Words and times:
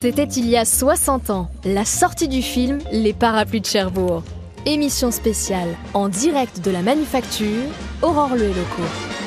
C'était 0.00 0.22
il 0.22 0.48
y 0.48 0.56
a 0.56 0.64
60 0.64 1.30
ans, 1.30 1.50
la 1.64 1.84
sortie 1.84 2.28
du 2.28 2.40
film 2.40 2.78
Les 2.92 3.12
Parapluies 3.12 3.62
de 3.62 3.66
Cherbourg. 3.66 4.22
Émission 4.64 5.10
spéciale 5.10 5.74
en 5.92 6.08
direct 6.08 6.64
de 6.64 6.70
la 6.70 6.82
manufacture, 6.82 7.64
Aurore 8.00 8.36
Le 8.36 8.46
Locaux. 8.46 9.17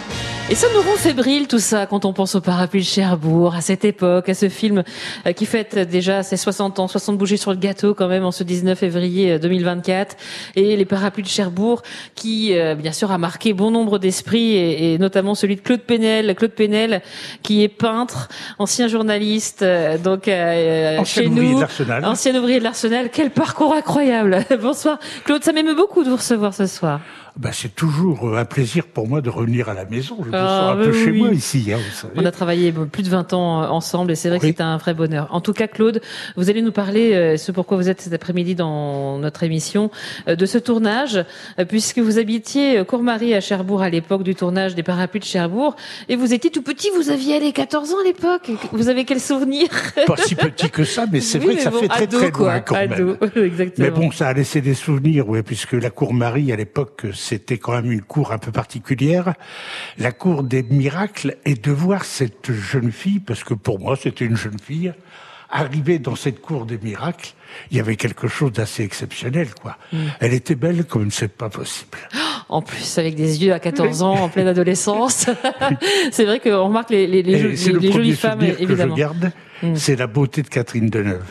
Et 0.52 0.56
ça 0.56 0.68
nous 0.76 0.82
rend 0.82 0.98
fébrile 0.98 1.48
tout 1.48 1.60
ça 1.60 1.86
quand 1.86 2.04
on 2.04 2.12
pense 2.12 2.36
au 2.36 2.42
parapluie 2.42 2.82
de 2.82 2.86
Cherbourg, 2.86 3.56
à 3.56 3.62
cette 3.62 3.86
époque, 3.86 4.28
à 4.28 4.34
ce 4.34 4.50
film 4.50 4.84
euh, 5.26 5.31
qui 5.31 5.46
fête 5.46 5.79
déjà 5.79 6.24
ses 6.24 6.36
60 6.36 6.78
ans, 6.79 6.90
60 6.90 7.17
bougies 7.17 7.38
sur 7.38 7.52
le 7.52 7.58
gâteau 7.58 7.94
quand 7.94 8.10
même 8.10 8.26
en 8.26 8.34
ce 8.34 8.44
19 8.44 8.78
février 8.78 9.40
2024. 9.40 10.17
Euh, 10.58 10.62
et 10.62 10.76
les 10.76 10.84
parapluies 10.84 11.24
de 11.24 11.29
Cherbourg 11.29 11.84
qui, 12.16 12.53
euh, 12.53 12.76
bien 12.76 12.92
sûr, 12.92 13.13
a 13.13 13.17
marqué 13.17 13.53
bon 13.53 13.72
nombre 13.72 13.98
d'esprits 13.98 14.58
et, 14.58 14.98
notamment 14.98 15.35
celui 15.35 15.56
de 15.56 15.62
Claude 15.62 15.84
Penel. 15.84 16.35
Claude 16.35 16.52
Penel 16.52 17.02
qui 17.44 17.63
est 17.63 17.70
peintre, 17.70 18.27
ancien 18.59 18.90
journaliste, 18.90 19.63
donc 20.04 20.26
chez 21.05 21.30
nous, 21.30 21.62
ancien 22.04 22.36
ouvrier 22.36 22.59
de 22.59 22.66
l'Arsenal. 22.66 23.08
Quel 23.09 23.31
parcours 23.31 23.73
incroyable 23.73 24.39
Bonsoir 24.61 24.99
Claude, 25.23 25.45
ça 25.45 25.53
m'aime 25.53 25.73
beaucoup 25.77 26.03
de 26.03 26.09
vous 26.09 26.17
recevoir 26.17 26.53
ce 26.53 26.66
soir. 26.66 26.99
Ben, 27.38 27.52
c'est 27.53 27.73
toujours 27.73 28.27
euh, 28.27 28.38
un 28.38 28.45
plaisir 28.45 28.86
pour 28.86 29.08
moi 29.08 29.22
de 29.22 29.30
revenir 29.30 29.70
à 29.70 29.73
la 29.73 29.86
maison. 29.86 30.17
Je 30.23 30.30
me 30.41 30.48
un 30.48 30.76
peu 30.76 30.94
chez 30.94 31.12
moi 31.12 31.30
ici. 31.31 31.72
Hein, 31.73 31.77
vous 31.77 31.95
savez. 31.95 32.13
On 32.18 32.26
a 32.26 32.31
travaillé 32.31 32.72
plus 32.72 33.04
de 33.04 33.09
20 33.09 33.34
ans 33.34 33.63
euh, 33.63 33.68
ensemble 33.68 34.12
et 34.12 34.16
c'est 34.16 34.30
vrai 34.30 34.40
que 34.40 34.48
c'est 34.48 34.62
un 34.62 34.77
vrai 34.77 34.94
bonheur. 34.94 35.27
En 35.31 35.41
tout 35.41 35.54
cas, 35.54 35.67
Claude, 35.67 36.02
vous 36.36 36.50
allez 36.50 36.62
nous 36.62 36.72
parler, 36.72 37.14
euh, 37.14 37.38
ce 37.38 37.52
pourquoi 37.52 37.77
vous 37.77 37.90
êtes 37.90 38.02
cet 38.02 38.14
après-midi 38.14 38.55
dans 38.55 39.17
notre 39.17 39.44
émission, 39.44 39.91
de 40.27 40.45
ce 40.45 40.58
tournage, 40.58 41.23
puisque 41.67 42.00
vous 42.00 42.17
habitiez 42.17 42.84
Courmarie 42.86 43.34
à 43.34 43.41
Cherbourg 43.41 43.81
à 43.81 43.90
l'époque 43.90 44.23
du 44.23 44.36
tournage 44.36 44.76
des 44.76 44.84
Parapluies 44.84 45.20
de 45.20 45.26
Cherbourg 45.26 45.76
et 46.09 46.16
vous 46.16 46.34
étiez 46.34 46.52
tout 46.52 46.62
petit, 46.62 46.89
vous 46.95 47.09
aviez 47.09 47.39
les 47.39 47.52
14 47.52 47.94
ans 47.94 48.00
à 48.02 48.03
l'époque. 48.03 48.52
Vous 48.72 48.89
avez 48.89 49.05
quel 49.05 49.20
souvenir? 49.20 49.67
Pas 50.08 50.17
si 50.17 50.36
petit 50.36 50.70
que 50.70 50.84
ça, 50.84 51.05
mais 51.12 51.22
c'est 51.22 51.39
vrai 51.39 51.55
que 51.55 51.62
ça 51.62 51.72
fait 51.72 51.88
très 51.88 52.08
très 52.08 52.31
loin 52.31 52.59
quand 52.59 52.76
même. 52.76 53.17
Exactement. 53.36 53.88
Mais 53.88 53.92
bon, 53.92 54.12
ça 54.12 54.28
a 54.28 54.34
laissé 54.34 54.62
des 54.62 54.73
souvenirs, 54.73 55.28
oui, 55.28 55.42
puisque 55.44 55.73
la 55.73 55.89
Courmarie 55.89 56.52
à 56.52 56.55
l'époque 56.55 57.05
c'était 57.14 57.58
quand 57.58 57.73
même 57.73 57.92
une 57.92 58.02
cour 58.02 58.31
un 58.31 58.38
peu 58.38 58.52
particulière, 58.52 59.33
la 59.98 60.11
cour 60.11 60.30
des 60.43 60.63
miracles, 60.63 61.37
et 61.45 61.55
de 61.55 61.71
voir 61.71 62.05
cette 62.05 62.51
jeune 62.51 62.91
fille, 62.91 63.19
parce 63.19 63.43
que 63.43 63.53
pour 63.53 63.79
moi 63.79 63.95
c'était 63.95 64.25
une 64.25 64.37
jeune 64.37 64.59
fille, 64.59 64.93
arriver 65.51 65.99
dans 65.99 66.15
cette 66.15 66.41
cour 66.41 66.65
des 66.65 66.77
miracles, 66.77 67.33
il 67.69 67.77
y 67.77 67.79
avait 67.79 67.97
quelque 67.97 68.27
chose 68.27 68.53
d'assez 68.53 68.83
exceptionnel, 68.83 69.49
quoi. 69.61 69.77
Mm. 69.91 69.97
Elle 70.21 70.33
était 70.33 70.55
belle 70.55 70.85
comme 70.85 71.11
c'est 71.11 71.27
pas 71.27 71.49
possible. 71.49 71.97
En 72.49 72.61
plus, 72.61 72.97
avec 72.97 73.15
des 73.15 73.45
yeux 73.45 73.53
à 73.53 73.59
14 73.59 74.03
ans, 74.03 74.23
en 74.23 74.27
pleine 74.27 74.47
adolescence. 74.47 75.29
c'est 76.11 76.25
vrai 76.25 76.41
qu'on 76.41 76.65
remarque 76.65 76.89
les, 76.89 77.07
les, 77.07 77.23
les, 77.23 77.43
les 77.43 77.91
jolies 77.93 78.11
femmes, 78.11 78.41
évidemment. 78.41 78.93
Que 78.93 78.99
je 78.99 79.05
garde, 79.05 79.31
mm. 79.63 79.75
c'est 79.75 79.95
la 79.95 80.07
beauté 80.07 80.41
de 80.41 80.49
Catherine 80.49 80.89
Deneuve. 80.89 81.23